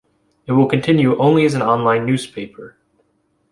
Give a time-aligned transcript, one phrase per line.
[0.47, 2.75] It will continue only as an online newspaper.